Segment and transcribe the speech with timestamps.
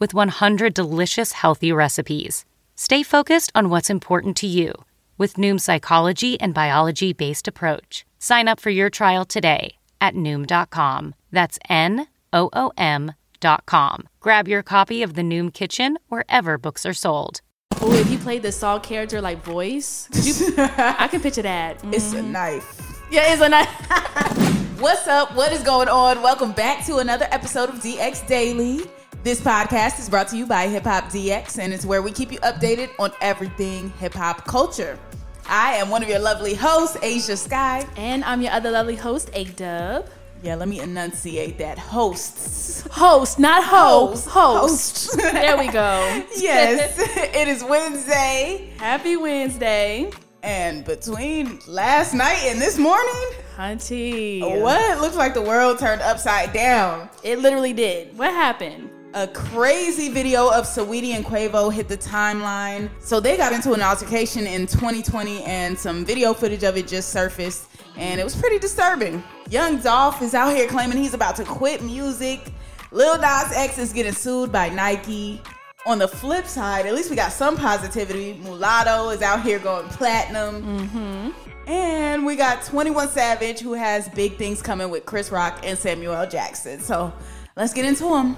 [0.00, 2.44] with 100 delicious healthy recipes.
[2.74, 4.72] Stay focused on what's important to you
[5.18, 8.06] with Noom's psychology and biology based approach.
[8.18, 11.14] Sign up for your trial today at Noom.com.
[11.30, 14.08] That's N O O M.com.
[14.20, 17.42] Grab your copy of The Noom Kitchen wherever books are sold.
[17.82, 21.78] Oh, if you played the Saul character like voice, you, I can picture that.
[21.78, 21.94] Mm-hmm.
[21.94, 23.02] It's a knife.
[23.10, 23.68] Yeah, it's a knife.
[24.80, 25.34] What's up?
[25.34, 26.22] What is going on?
[26.22, 28.80] Welcome back to another episode of DX Daily.
[29.22, 32.32] This podcast is brought to you by Hip Hop DX, and it's where we keep
[32.32, 34.98] you updated on everything hip hop culture.
[35.46, 37.86] I am one of your lovely hosts, Ashia Skye.
[37.96, 40.08] and I'm your other lovely host, Ayeeedubb.
[40.42, 41.78] Yeah, let me enunciate that.
[41.78, 42.86] Hosts.
[42.90, 44.26] Host, not host.
[44.26, 45.10] Host.
[45.10, 45.18] Host.
[45.18, 46.24] there we go.
[46.38, 46.94] Yes,
[47.34, 50.10] it is Wednesday, Happy Wednesday,
[50.42, 54.62] and between last night and this morning, Hunty.
[54.62, 54.98] what?
[55.02, 57.10] Looks like the world turned upside down.
[57.22, 58.16] It literally did.
[58.16, 58.88] What happened?
[59.12, 62.88] A crazy video of Saweetie and Quavo hit the timeline.
[63.00, 67.08] So they got into an altercation in 2020, and some video footage of it just
[67.08, 69.24] surfaced, and it was pretty disturbing.
[69.48, 72.52] Young Dolph is out here claiming he's about to quit music.
[72.92, 75.42] Lil Nas X is getting sued by Nike.
[75.86, 78.34] On the flip side, at least we got some positivity.
[78.44, 80.62] Mulatto is out here going platinum.
[80.62, 81.68] Mm-hmm.
[81.68, 86.26] And we got 21 Savage, who has big things coming with Chris Rock and Samuel
[86.26, 86.78] Jackson.
[86.78, 87.12] So
[87.56, 88.36] let's get into them.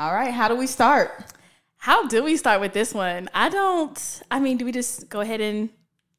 [0.00, 1.26] All right, how do we start?
[1.76, 3.28] How do we start with this one?
[3.34, 4.22] I don't.
[4.30, 5.68] I mean, do we just go ahead and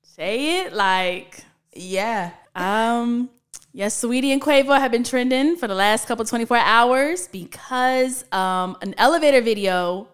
[0.04, 0.74] say it?
[0.74, 1.44] Like,
[1.74, 2.30] Yeah.
[2.56, 3.32] Um,
[3.74, 8.78] yes, Saweetie and Quavo have been trending for the last couple 24 hours because um,
[8.84, 10.08] an elevator video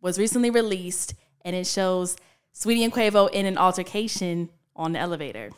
[0.00, 1.12] was recently released
[1.44, 2.16] and it shows
[2.54, 5.50] Saweetie and Quavo in an altercation on the elevator.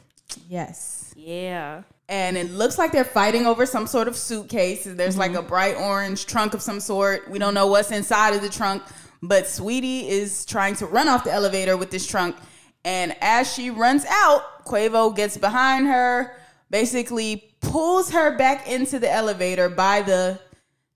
[0.48, 1.14] Yes.
[1.16, 1.84] Yeah.
[2.12, 4.84] And it looks like they're fighting over some sort of suitcase.
[4.84, 7.26] There's like a bright orange trunk of some sort.
[7.30, 8.82] We don't know what's inside of the trunk,
[9.22, 12.36] but Saweetie is trying to run off the elevator with this trunk.
[12.84, 16.36] And as she runs out, Quavo gets behind her,
[16.68, 20.38] basically pulls her back into the elevator by the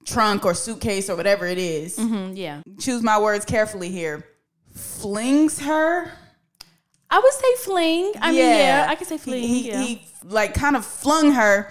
[0.05, 1.97] trunk or suitcase or whatever it is.
[1.97, 2.61] Mm-hmm, yeah.
[2.79, 4.23] Choose my words carefully here.
[4.75, 6.13] Flings her
[7.11, 8.13] I would say fling.
[8.21, 9.43] I mean, yeah, I could say fling.
[9.43, 9.83] He, he, yeah.
[9.83, 11.71] he, like kind of flung her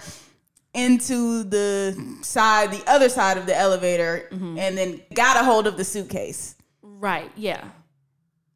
[0.74, 4.58] into the side, the other side of the elevator, Mm-hmm.
[4.58, 6.54] and then got a hold of the suitcase.
[6.82, 7.30] right.
[7.36, 7.64] Yeah.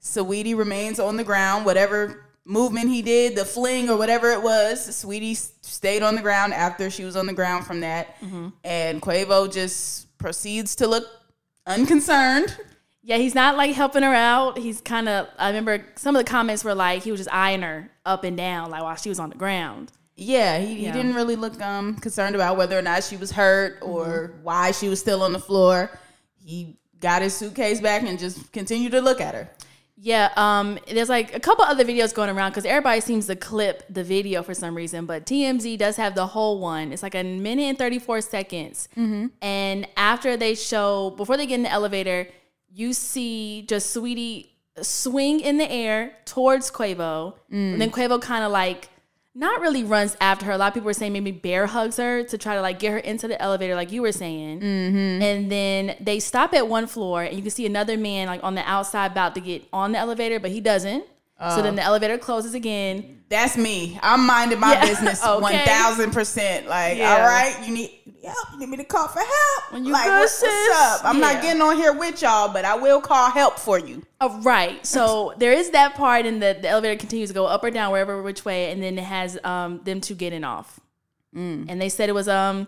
[0.02, 1.66] Saweetie remains on the ground.
[1.66, 6.54] Whatever movement he did, the fling or whatever it was, Saweetie stayed on the ground
[6.54, 8.18] after she was on the ground from that.
[8.22, 8.48] Mm-hmm.
[8.64, 11.04] And Quavo just proceeds to look
[11.66, 12.56] unconcerned.
[13.02, 14.58] Yeah, he's not like helping her out.
[14.58, 15.28] He's kind of.
[15.38, 18.36] I remember some of the comments were like he was just eyeing her up and
[18.36, 19.90] down, like while she was on the ground.
[20.16, 23.78] Yeah, he, he didn't really look um concerned about whether or not she was hurt
[23.80, 24.42] or Mm-hmm.
[24.42, 25.90] why she was still on the floor.
[26.44, 29.48] He got his suitcase back and just continued to look at her.
[30.02, 33.82] Yeah, um, there's like a couple other videos going around because everybody seems to clip
[33.90, 36.90] the video for some reason, but TMZ does have the whole one.
[36.92, 38.88] It's like a minute and 34 seconds.
[39.42, 42.28] And after they show, before they get in the elevator,
[42.72, 44.48] you see just Saweetie
[44.82, 47.34] swing in the air towards Quavo.
[47.50, 48.88] And then Quavo kind of like,
[49.34, 50.52] not really runs after her.
[50.52, 52.90] A lot of people were saying maybe bear hugs her to try to like get
[52.90, 54.60] her into the elevator, like you were saying.
[54.60, 55.22] Mm-hmm.
[55.22, 58.54] And then they stop at one floor, and you can see another man like on
[58.56, 61.04] the outside about to get on the elevator, but he doesn't.
[61.38, 61.76] so then oh.
[61.76, 63.22] the elevator closes again.
[63.28, 63.98] That's me.
[64.02, 66.66] I'm minding my Yeah, business one thousand percent.
[66.66, 67.14] Like, Yeah.
[67.14, 68.52] all right, you need help.
[68.52, 69.72] You need me to call for help.
[69.72, 70.42] When you like, good, what- what's
[70.80, 71.04] up?
[71.04, 71.32] I'm Yeah.
[71.32, 74.02] not getting on here with y'all, but I will call help for you.
[74.20, 74.84] Oh, right.
[74.86, 77.92] So there is that part, and the, the elevator continues to go up or down,
[77.92, 80.78] wherever which way, and then it has um, them two getting off.
[81.34, 82.66] And they said it was um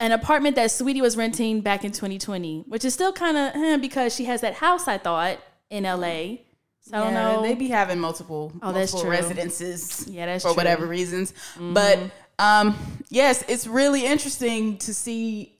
[0.00, 3.76] an apartment that Saweetie was renting back in 2020, which is still kind of eh,
[3.76, 4.88] because she has that house.
[4.88, 5.38] I thought
[5.70, 6.38] in LA,
[6.80, 7.42] So I don't know.
[7.42, 9.10] They be having multiple, Oh, that's multiple true.
[9.10, 10.50] residences Yeah, that's for true.
[10.50, 10.56] Mm-hmm.
[10.58, 11.32] whatever reasons.
[11.58, 12.00] But
[12.38, 12.76] um,
[13.10, 15.50] yes, it's really interesting to see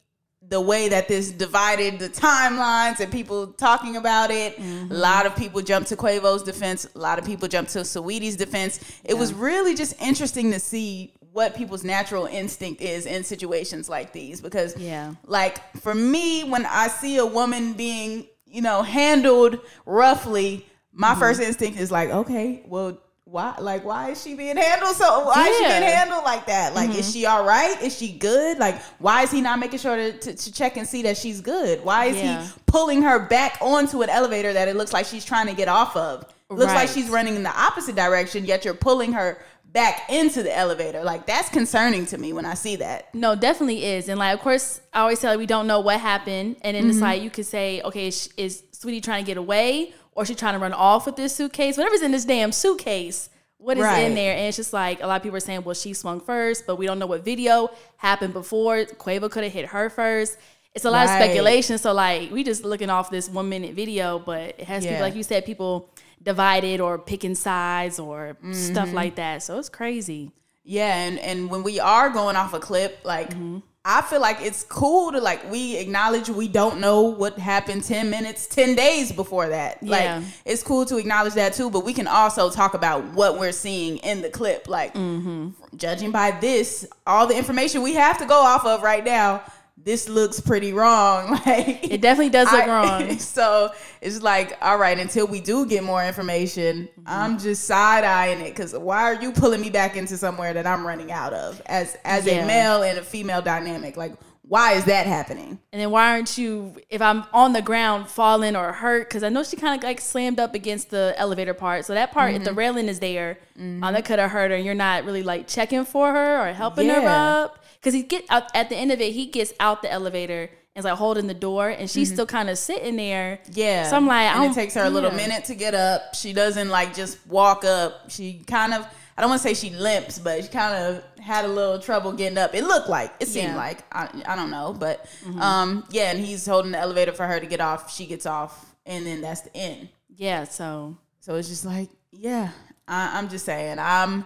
[0.46, 4.56] the way that this divided the timelines and people talking about it.
[4.56, 4.92] Mm-hmm.
[4.92, 6.86] A lot of people jumped to Quavo's defense.
[6.94, 8.78] A lot of people jumped to Saweetie's defense.
[9.04, 14.12] It was really just interesting to see what people's natural instinct is in situations like
[14.12, 15.14] these because Yeah.
[15.26, 21.18] like for me when i see a woman being you know handled roughly my Mm-hmm.
[21.20, 25.48] first instinct is like okay well why like why is she being handled so why
[25.48, 25.80] is she Mm-hmm.
[25.80, 29.30] being handled like that like is she all right is she good like why is
[29.30, 32.16] he not making sure to, to, to check and see that she's good why is
[32.16, 32.42] Yeah.
[32.44, 35.68] he pulling her back onto an elevator that it looks like she's trying to get
[35.68, 39.38] off of looks like she's running in the opposite direction yet you're pulling her
[39.72, 43.84] back into the elevator like that's concerning to me when i see that No, definitely
[43.86, 44.08] is.
[44.10, 46.56] And like, of course, I always say like, we don't know what happened.
[46.62, 47.02] And then it's Mm-hmm.
[47.04, 50.54] like, you could say, okay, is, is Saweetie trying to get away or she trying
[50.54, 51.76] to run off with this suitcase?
[51.76, 54.00] Whatever's in this damn suitcase, what is Right.
[54.00, 54.32] in there?
[54.36, 56.76] And it's just like, a lot of people are saying, well, she swung first, but
[56.76, 58.78] we don't know what video happened before.
[58.84, 60.36] Quavo could have hit her first.
[60.74, 61.16] It's a lot Right.
[61.18, 61.78] of speculation.
[61.78, 64.90] So like, we just looking off this one minute video, but it has Yeah.
[64.92, 65.88] people, like you said, people
[66.22, 68.94] divided or picking sides or stuff Mm-hmm.
[68.96, 69.42] like that.
[69.42, 70.32] So it's crazy.
[70.64, 73.58] Yeah, and and when we are going off a clip, like Mm-hmm.
[73.86, 78.08] I feel like it's cool to like we acknowledge we don't know what happened 10
[78.08, 79.78] minutes, 10 days before that.
[79.82, 80.16] Yeah.
[80.16, 83.52] Like it's cool to acknowledge that too, but we can also talk about what we're
[83.52, 84.68] seeing in the clip.
[84.68, 85.50] Like Mm-hmm.
[85.76, 89.42] judging by this, all the information we have to go off of right now,
[89.76, 91.30] this looks pretty wrong.
[91.46, 92.66] Like It definitely does look I-
[93.08, 93.18] wrong.
[93.18, 97.02] so it's like, all right, until we do get more information, Mm-hmm.
[97.06, 100.66] I'm just side eyeing it because why are you pulling me back into somewhere that
[100.66, 102.44] I'm running out of as as Yeah.
[102.44, 103.96] a male and a female dynamic?
[103.98, 104.14] Like,
[104.46, 105.58] why is that happening?
[105.72, 109.30] And then why aren't you, if I'm on the ground falling or hurt, because I
[109.30, 111.86] know she kind of like slammed up against the elevator part.
[111.86, 112.58] So that part, if the Mm-hmm.
[112.58, 114.56] railing is there, um, that could have hurt her.
[114.56, 117.64] And you're not really like checking for her or helping her up.
[117.80, 120.50] Because he get out at the end of it, he gets out the elevator and
[120.76, 123.38] is like holding the door, and she's still kind of sitting there.
[123.44, 123.52] Mm-hmm.
[123.54, 123.88] Yeah.
[123.88, 125.16] So I'm like, and it takes her a little yeah.
[125.16, 126.14] minute to get up.
[126.14, 128.10] She doesn't like just walk up.
[128.10, 131.44] She kind of, I don't want to say she limps, but she kind of had
[131.44, 132.54] a little trouble getting up.
[132.54, 133.56] It looked like, it seemed Yeah.
[133.56, 135.06] like, I, I don't know, but
[135.38, 136.10] um, yeah.
[136.10, 137.94] And he's holding the elevator for her to get off.
[137.94, 139.88] She gets off, and then that's the end.
[140.16, 140.44] Yeah.
[140.44, 142.50] So So it's just like, yeah,
[142.88, 144.24] I, I'm just saying, I'm.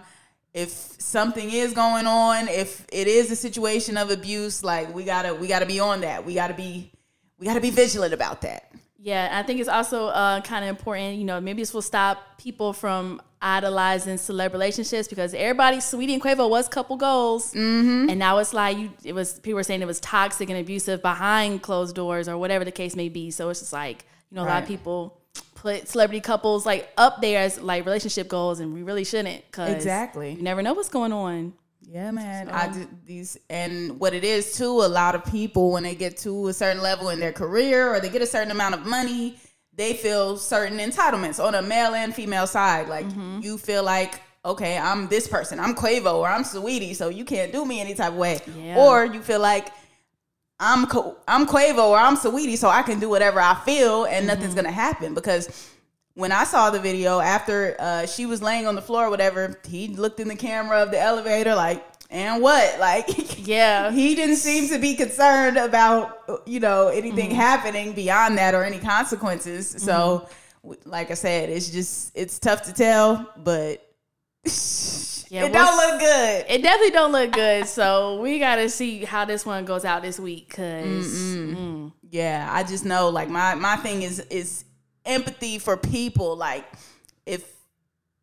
[0.51, 5.35] If something is going on, if it is a situation of abuse, like we gotta,
[5.35, 6.25] we gotta be on that.
[6.25, 6.91] We gotta be,
[7.37, 8.71] we gotta be vigilant about that.
[8.97, 11.19] Yeah, I think it's also uh, kind of important.
[11.19, 16.21] You know, maybe this will stop people from idolizing celeb relationships because everybody, Saweetie and
[16.21, 18.09] Quavo was couple goals, mm-hmm.
[18.09, 18.91] and now it's like you.
[19.03, 22.65] It was people were saying it was toxic and abusive behind closed doors or whatever
[22.65, 23.31] the case may be.
[23.31, 25.19] So it's just like you know, a lot of people
[25.55, 29.49] put celebrity couples like up there as like relationship goals, and we really shouldn't.
[29.51, 30.33] Cause Exactly.
[30.33, 31.53] You never know what's going on.
[31.81, 32.49] Yeah, man.
[32.49, 34.69] I did these, and what it is too.
[34.83, 37.99] A lot of people, when they get to a certain level in their career or
[37.99, 39.37] they get a certain amount of money,
[39.79, 42.89] they feel certain entitlements on a male and female side.
[42.89, 43.05] Like
[43.41, 47.53] you feel like, okay, I'm this person, I'm Quavo or I'm Saweetie, so you can't
[47.53, 48.41] do me any type of way.
[48.57, 48.77] Yeah.
[48.77, 49.69] Or you feel like
[50.59, 50.85] I'm
[51.29, 54.69] I'm Quavo or I'm Saweetie, so I can do whatever I feel and nothing's gonna
[54.69, 55.69] happen because
[56.13, 59.57] when I saw the video after uh, she was laying on the floor or whatever,
[59.65, 62.79] he looked in the camera of the elevator like, and what?
[62.79, 63.91] Like, Yeah.
[63.99, 67.35] he didn't seem to be concerned about you know anything Mm-hmm.
[67.39, 69.75] happening beyond that or any consequences.
[69.77, 70.27] So,
[70.85, 73.85] like I said, it's just it's tough to tell, but
[75.31, 76.45] Yeah, it don't look good.
[76.49, 77.67] It definitely don't look good.
[77.67, 80.49] So we got to see how this one goes out this week.
[80.49, 81.13] because
[82.09, 84.65] Yeah, I just know like my my thing is is
[85.05, 86.35] empathy for people.
[86.35, 86.65] Like
[87.27, 87.47] if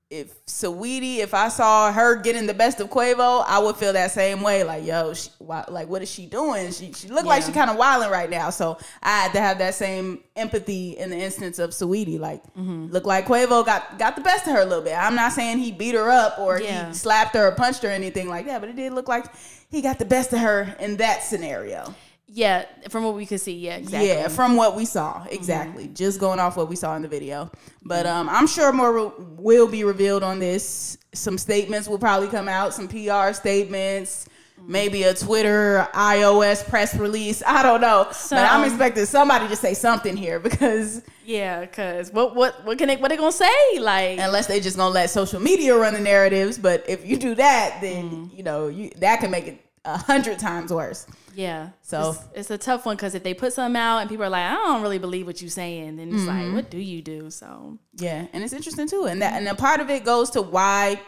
[0.09, 4.13] if Saweetie, if I saw her getting the best of Quavo, I would feel that
[4.13, 4.63] same way.
[4.63, 6.71] Like yo, she, why, like what is she doing?
[6.71, 8.51] She she looked like she kind of wilding right now.
[8.51, 12.21] So I had to have that same empathy in the instance of Saweetie.
[12.21, 12.87] Like Mm-hmm.
[12.93, 14.95] look like Quavo got got the best of her a little bit.
[14.95, 16.89] I'm not saying he beat her up or Yeah.
[16.89, 19.27] he slapped her or punched her or anything like that, but it did look like
[19.69, 21.93] he got the best of her in that scenario.
[22.29, 24.09] Yeah, from what we could see, yeah, exactly.
[24.09, 25.29] Yeah, from what we saw, mm-hmm.
[25.33, 25.89] exactly.
[25.89, 27.51] Just going off what we saw in the video.
[27.85, 30.99] But um, I'm sure more re- will be revealed on this.
[31.13, 34.27] Some statements will probably come out, some PR statements,
[34.59, 34.73] mm-hmm.
[34.73, 37.45] maybe a Twitter, iOS press release.
[37.47, 42.35] I don't know, but I'm expecting somebody to say something here because Yeah, because what
[42.35, 43.79] what what can they what they gonna say?
[43.79, 47.37] Like unless they just gonna let social media run the narratives, but if you do
[47.37, 48.37] that, then mm-hmm.
[48.37, 51.07] you know you that can make it a hundred times worse.
[51.35, 51.71] Yeah.
[51.83, 54.29] So- it's, it's a tough one because if they put something out and people are
[54.31, 56.47] like, I don't really believe what you're saying, then it's Mm-hmm.
[56.47, 57.31] like, what do you do?
[57.31, 60.43] So Yeah, and it's interesting too, and that and a part of it goes to
[60.43, 61.01] why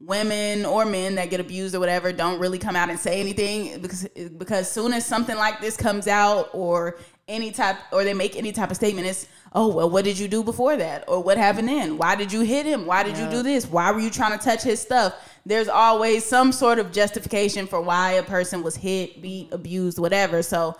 [0.00, 3.80] women or men that get abused or whatever don't really come out and say anything
[3.80, 6.98] because because soon as something like this comes out or
[7.32, 10.28] any type or they make any type of statement, it's oh well, what did you
[10.28, 11.98] do before that or what happened then?
[11.98, 12.86] Why did you hit him?
[12.86, 13.66] Why did you do this?
[13.66, 15.14] Why were you trying to touch his stuff?
[15.44, 20.42] There's always some sort of justification for why a person was hit, beat, abused, whatever.
[20.42, 20.76] So,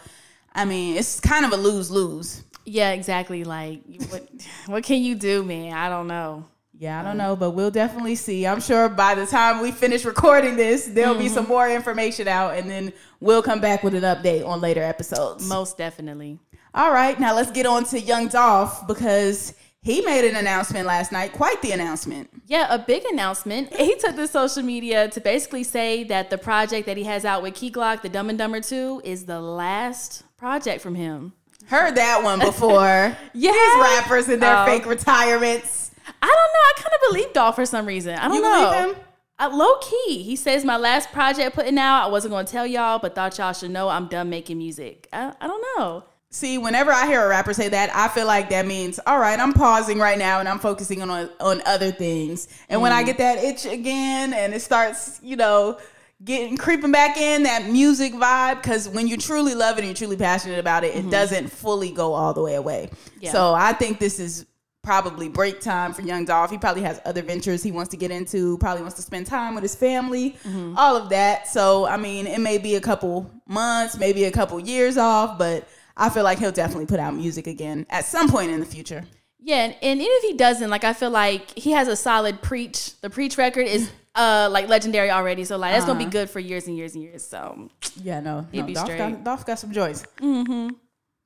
[0.55, 2.45] I mean, it's kind of a lose lose.
[2.65, 3.43] yeah, exactly.
[3.45, 3.81] Like,
[4.11, 4.29] what
[4.67, 5.73] what can you do, man?
[5.73, 6.45] I don't know.
[6.79, 8.47] Yeah, I don't know, but we'll definitely see.
[8.47, 11.52] I'm sure by the time we finish recording this, there'll be some mm-hmm.
[11.52, 15.47] more information out, and then we'll come back with an update on later episodes.
[15.49, 16.38] Most definitely.
[16.75, 21.12] All right, now let's get on to Young Dolph because he made an announcement last
[21.12, 21.33] night.
[21.33, 22.31] Quite the announcement.
[22.47, 23.73] Yeah, a big announcement.
[23.76, 27.43] He took to social media to basically say that the project that he has out
[27.43, 31.33] with Key Glock, the Dum and Dummer 2, is the last project from him.
[31.67, 33.17] Heard that one before.
[33.35, 33.50] Yeah.
[33.52, 34.67] These rappers and their Oh.
[34.67, 35.82] fake retirements.
[36.07, 36.27] I don't know.
[36.27, 38.17] I kind of believe Dolph for some reason.
[38.17, 38.71] I don't You know.
[38.71, 39.05] believe him?
[39.39, 42.05] I, low key, he says my last project putting out.
[42.05, 45.09] I wasn't going to tell y'all, but thought y'all should know I'm done making music.
[45.13, 46.05] I, I don't know.
[46.31, 49.39] See, whenever I hear a rapper say that, I feel like that means, all right,
[49.39, 52.49] I'm pausing right now and I'm focusing on on other things.
[52.71, 53.07] And when I mm.
[53.07, 55.79] get that itch again and it starts, you know,
[56.25, 59.95] getting creeping back in that music vibe, because when you truly love it and you're
[59.95, 61.11] truly passionate about it, it mm-hmm.
[61.11, 62.89] doesn't fully go all the way away.
[63.21, 63.33] Yeah.
[63.33, 64.47] So I think this is
[64.83, 66.51] probably break time for Young Dolph.
[66.51, 69.55] He probably has other ventures he wants to get into, probably wants to spend time
[69.55, 70.37] with his family,
[70.77, 71.47] all of that.
[71.47, 75.69] So, I mean, it may be a couple months, maybe a couple years off, but
[75.97, 79.05] I feel like he'll definitely put out music again at some point in the future.
[79.45, 82.43] Yeah, and, and even if he doesn't, like I feel like he has a solid
[82.43, 83.01] preach.
[83.01, 86.39] The preach record is uh like legendary already, so like that's gonna be good for
[86.39, 87.25] years and years and years.
[87.25, 87.69] So
[88.03, 88.99] Yeah, no, no be Dolph, straight.
[88.99, 90.05] got, Dolph got some joys.
[90.19, 90.75] Mm-hmm.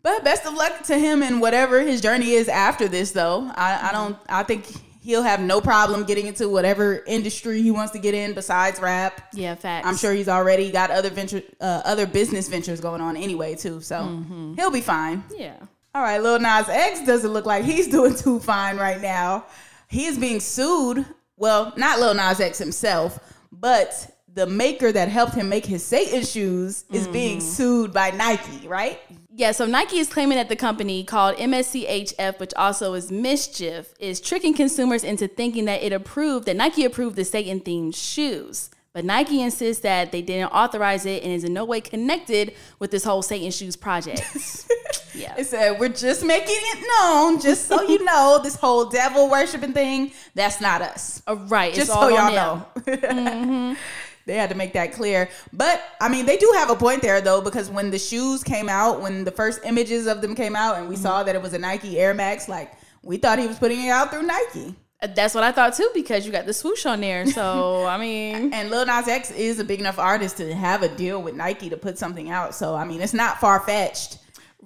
[0.07, 3.51] But best of luck to him and whatever his journey is after this, though.
[3.57, 4.17] I, I don't.
[4.29, 4.65] I think
[5.03, 9.21] he'll have no problem getting into whatever industry he wants to get in besides rap.
[9.35, 9.85] yeah, facts.
[9.85, 13.81] I'm sure he's already got other venture, uh, other business ventures going on anyway too.
[13.81, 14.55] So Mm-hmm.
[14.55, 15.25] he'll be fine.
[15.37, 15.57] Yeah.
[15.93, 19.47] All right, Lil Nas X doesn't look like he's doing too fine right now.
[19.89, 21.05] He is being sued.
[21.37, 23.19] Well, not Lil Nas X himself,
[23.51, 28.69] but the maker that helped him make his Satan shoes is being sued by Nike,
[28.69, 29.01] right?
[29.39, 34.19] Yeah, so Nike is claiming that the company called MSCHF, which also is Mischief, is
[34.19, 38.71] tricking consumers into thinking that it approved, that Nike approved the Satan themed shoes.
[38.95, 42.91] But Nike insists that they didn't authorize it and is in no way connected with
[42.91, 44.23] this whole Satan shoes project.
[45.15, 45.35] yeah.
[45.37, 49.75] It said, We're just making it known, just so you know, this whole devil worshiping
[49.75, 51.23] thing, that's not us.
[51.29, 51.75] Uh, right.
[51.75, 53.77] just it's so all y'all on them.
[54.27, 55.29] they had to make that clear.
[55.53, 58.69] But I mean, they do have a point there though, because when the shoes came
[58.69, 61.53] out, when the first images of them came out, and we saw that it was
[61.55, 64.75] a Nike Air Max, like we thought he was putting it out through Nike.
[65.01, 67.27] Uh, That's what I thought too, because you got the swoosh on there.
[67.27, 70.89] So, I mean, And Lil Nas X is a big enough artist to have a
[70.89, 72.55] deal with Nike to put something out.
[72.55, 74.19] So I mean, it's not far fetched.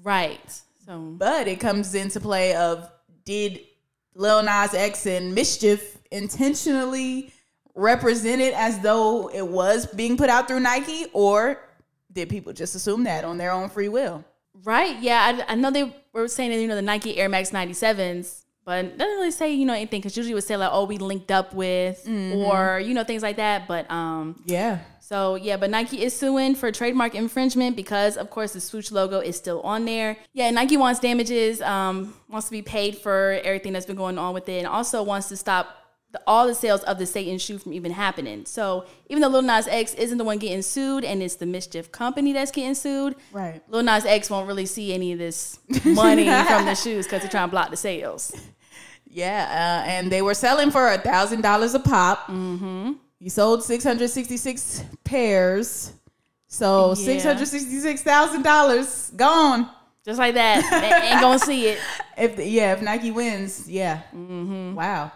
[0.03, 0.41] right.
[0.87, 2.91] So, But it comes into play of
[3.25, 3.61] did
[4.15, 7.33] Lil Nas X and Mischief intentionally
[7.81, 11.59] represent it as though it was being put out through Nike, or
[12.13, 14.25] did people just assume that on their own free will?
[14.65, 15.01] right.
[15.01, 15.43] Yeah.
[15.49, 18.99] I, I know they were saying that, you know, the Nike Air Max 97s, but
[18.99, 21.31] doesn't really say, you know, anything because usually it would say, like, oh, we linked
[21.31, 23.67] up with or, you know, things like that.
[23.67, 24.81] But, um, Yeah.
[25.01, 29.19] So yeah, but Nike is suing for trademark infringement because, of course, the swoosh logo
[29.19, 30.17] is still on there.
[30.35, 34.35] Yeah, Nike wants damages, um, wants to be paid for everything that's been going on
[34.35, 35.80] with it, and also wants to stop
[36.13, 38.45] the, all the sales of the Satan shoe from even happening.
[38.47, 41.93] So even though Lil Nas X isn't the one getting sued, and it's the Mischief
[41.93, 43.63] Company that's getting sued, Right.
[43.69, 47.31] Lil Nas X won't really see any of this money from the shoes because they're
[47.31, 48.33] trying to block the sales.
[49.07, 49.83] Yeah.
[49.85, 52.27] Uh, and they were selling for a thousand dollars a pop.
[52.27, 52.93] Mm-hmm.
[53.19, 55.93] He sold six hundred sixty-six pairs.
[56.49, 56.95] So Yeah.
[56.95, 59.69] six hundred sixty-six thousand dollars gone.
[60.05, 60.65] Just like that,
[61.05, 61.79] ain't gonna see it.
[62.17, 64.03] If yeah, if Nike wins, yeah.
[64.13, 65.11] Wow,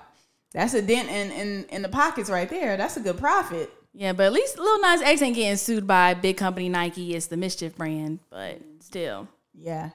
[0.54, 2.76] that's a dent in, in in the pockets right there.
[2.78, 3.70] That's a good profit.
[3.92, 7.14] Yeah, but at least Lil Nas X ain't getting sued by big company Nike.
[7.14, 9.28] It's the Mischief brand, but still.
[9.52, 9.90] Yeah.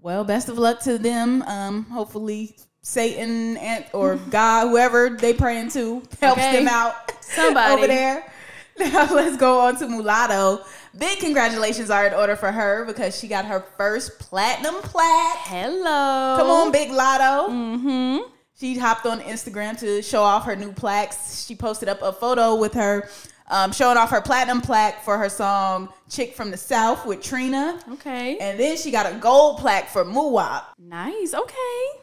[0.00, 1.42] Well, best of luck to them.
[1.42, 6.52] Um, hopefully Satan and or God, whoever they praying to, helps Okay.
[6.58, 6.94] them out.
[7.22, 7.72] Somebody.
[7.78, 8.32] over there.
[8.78, 10.64] Now let's go on to Mulatto.
[10.98, 15.36] Big congratulations are in order for her because she got her first platinum plaque.
[15.46, 16.36] Hello.
[16.38, 17.48] Come on, Big Latto.
[17.48, 18.30] Mm-hmm.
[18.58, 21.44] She hopped on Instagram to show off her new plaques.
[21.46, 23.08] She posted up a photo with her
[23.48, 27.78] um, showing off her platinum plaque for her song "Chick from the South" with Trina.
[27.92, 28.38] Okay.
[28.38, 30.64] And then she got a gold plaque for Muwop.
[30.78, 31.34] nice.
[31.34, 32.00] Okay.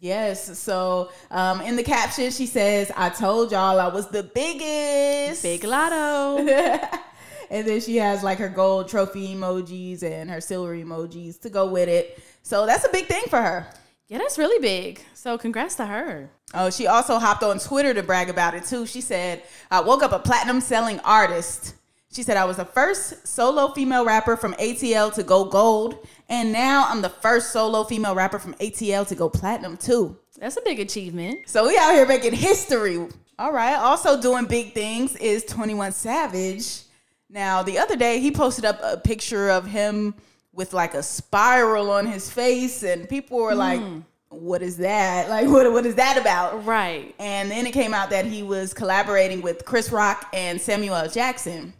[0.00, 0.56] Yes.
[0.56, 5.62] So um, in the caption, she says, "I told y'all I was the biggest." Big
[5.62, 6.38] Latto.
[7.50, 11.66] and then she has like her gold trophy emojis and her silver emojis to go
[11.66, 12.22] with it.
[12.42, 13.66] So that's a big thing for her.
[14.08, 15.02] Yeah, that's really big.
[15.14, 16.30] So congrats to her.
[16.54, 18.86] Oh, she also hopped on Twitter to brag about it too.
[18.86, 21.74] She said, I woke up a platinum selling artist.
[22.10, 26.06] She said, I was the first solo female rapper from ATL to go gold.
[26.30, 30.16] And now I'm the first solo female rapper from ATL to go platinum too.
[30.38, 31.40] That's a big achievement.
[31.46, 33.06] So we out here making history.
[33.38, 33.74] All right.
[33.74, 36.80] Also doing big things is 21 Savage.
[37.28, 40.14] Now, the other day he posted up a picture of him
[40.58, 44.00] with like a spiral on his face, and people were like, hmm.
[44.30, 45.30] What is that?
[45.30, 46.66] Like, what, what is that about?
[46.66, 47.14] Right.
[47.18, 51.08] And then it came out that he was collaborating with Chris Rock and Samuel L.
[51.08, 51.72] Jackson.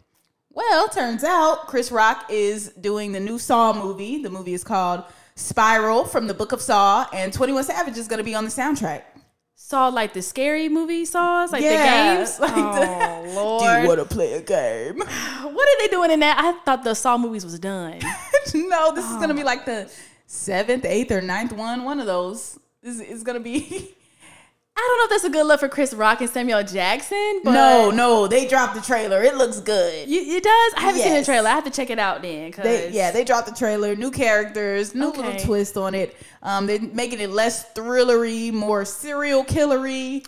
[0.51, 4.23] Well, turns out Chris Rock is doing the new Saw movie.
[4.23, 5.03] The movie is called
[5.35, 8.49] Spiral from the Book of Saw, and 21 Savage is going to be on the
[8.51, 9.03] soundtrack.
[9.55, 12.39] Saw like the scary movie saws, like Yeah, the games.
[12.39, 13.61] like oh the- Lord.
[13.75, 14.97] Do you want to play a game?
[14.97, 16.39] what are they doing in that?
[16.39, 17.99] I thought the Saw movies was done.
[18.55, 19.91] no, this is going to be like the
[20.27, 21.83] seventh, eighth, or ninth one.
[21.83, 23.95] One of those is, is going to be.
[24.77, 27.51] I don't know if that's a good look for Chris Rock and Samuel Jackson, but
[27.51, 29.21] no, no, they dropped the trailer.
[29.21, 30.07] It looks good.
[30.07, 30.73] You, it does.
[30.77, 31.49] I haven't seen the trailer.
[31.49, 32.51] I have to check it out then.
[32.51, 36.15] They, yeah, they dropped the trailer, new characters, new little twist on it.
[36.41, 40.25] Um, they're making it less thrillery, more serial killery.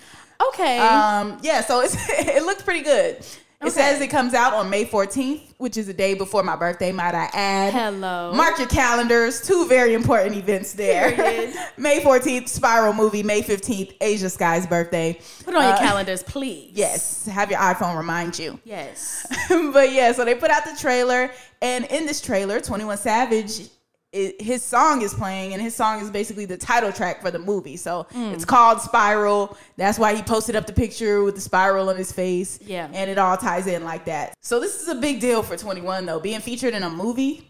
[0.50, 0.80] okay.
[0.80, 3.26] Um, yeah, so it's it looks pretty good.
[3.62, 3.76] It Okay.
[3.76, 7.14] says it comes out on May 14th, which is a day before my birthday, might
[7.14, 7.74] I add.
[7.74, 8.34] Hello.
[8.34, 9.40] Mark your calendars.
[9.40, 11.12] Two very important events there.
[11.78, 13.22] May 14th, Spiral movie.
[13.22, 15.20] May 15th, Ashia Skye's birthday.
[15.46, 16.72] Put it on your Uh, calendars, please.
[16.76, 18.60] Yes, have your iPhone remind you.
[18.64, 19.28] Yes.
[19.50, 21.30] but yeah, so they put out the trailer,
[21.62, 23.70] and in this trailer, 21 Savage,
[24.14, 27.40] i his song is playing, and his song is basically the title track for the
[27.40, 27.78] movie.
[27.78, 28.34] So Mm.
[28.34, 29.58] it's called Spiral.
[29.78, 32.60] That's why he posted up the picture with the spiral on his face.
[32.62, 32.88] Yeah.
[32.94, 34.34] And it all ties in like that.
[34.42, 37.48] So this is a big deal for 21, though, being featured in a movie.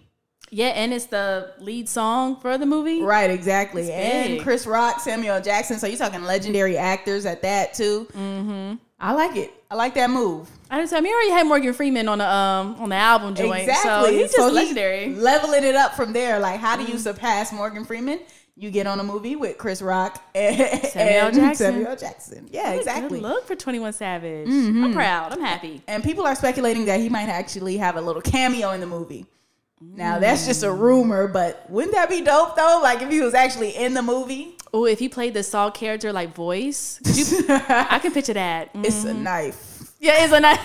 [0.54, 3.02] Yeah, and it's the lead song for the movie.
[3.02, 3.90] Right, exactly.
[3.90, 4.42] And.
[4.42, 5.80] Chris Rock, Samuel Jackson.
[5.80, 8.06] So you're talking legendary actors at that, too.
[8.14, 8.74] Mm-hmm.
[9.02, 9.52] I like it.
[9.72, 10.50] I like that move.
[10.70, 13.70] I just I mean, already had Morgan Freeman on the um on the album joint.
[13.84, 15.16] So he's just legendary.
[15.16, 16.40] leveling it up from there.
[16.40, 16.92] Like, how do Mm-hmm.
[16.94, 18.20] you surpass Morgan Freeman?
[18.58, 21.74] You get on a movie with Chris Rock and Samuel Jackson.
[21.74, 22.48] Samuel Jackson.
[22.52, 23.20] Yeah, exactly.
[23.22, 24.48] Good look for Twenty One Savage.
[24.48, 24.84] Mm-hmm.
[24.84, 25.32] I'm proud.
[25.34, 25.82] I'm happy.
[25.88, 29.26] And people are speculating that he might actually have a little cameo in the movie.
[29.84, 32.80] Now that's just a rumor, but wouldn't that be dope though?
[32.84, 36.14] Like if he was actually in the movie, Oh, if he played the Saw character
[36.14, 38.74] like voice, you, I can picture that.
[38.74, 38.86] Mm.
[38.86, 39.92] it's a knife.
[40.00, 40.60] Yeah, it's a knife.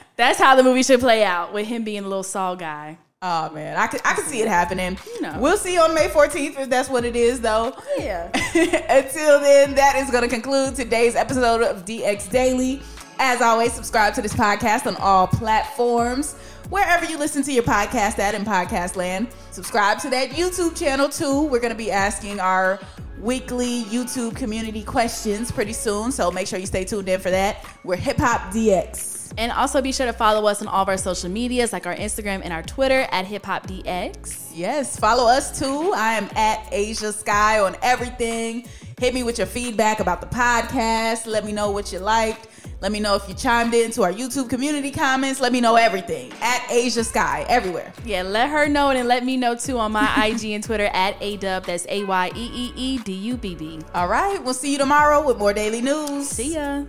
[0.16, 2.98] That's how the movie should play out with him being a little Saw guy.
[3.22, 4.98] Oh man, I could I could see it happening.
[5.14, 5.38] You know.
[5.40, 7.74] We'll see on May 14th if that's what it is though.
[7.96, 8.28] Yeah.
[8.88, 12.82] Until then, that is going to conclude today's episode of DX Daily.
[13.18, 16.34] As always, subscribe to this podcast on all platforms,
[16.68, 19.28] wherever you listen to your podcast at in podcast land.
[19.50, 21.44] Subscribe to that YouTube channel too.
[21.44, 22.80] We're going to be asking our
[23.20, 27.64] weekly YouTube community questions pretty soon, so make sure you stay tuned in for that.
[27.84, 29.32] We're Hip Hop DX.
[29.38, 31.94] And also be sure to follow us on all of our social medias, like our
[31.94, 34.50] Instagram and our Twitter at Hip Hop DX.
[34.54, 35.92] Yes, follow us too.
[35.94, 38.66] I am at Ashia Skye on everything.
[38.98, 41.26] Hit me with your feedback about the podcast.
[41.26, 42.48] Let me know what you liked.
[42.80, 45.40] Let me know if you chimed into our YouTube community comments.
[45.40, 47.92] Let me know everything at Ashia Skye everywhere.
[48.04, 51.18] Yeah, let her know and let me know too on my IG and Twitter at
[51.20, 51.64] Ayeeedubb.
[51.66, 53.80] That's A Y E E E D U B B.
[53.94, 56.28] All right, we'll see you tomorrow with more daily news.
[56.28, 56.84] See ya.